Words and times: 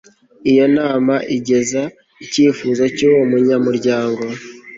iyo 0.51 0.65
nama 0.77 1.15
igeza 1.37 1.81
icyifuzo 2.23 2.83
cy'uwo 2.95 3.21
munyamuryango 3.31 4.23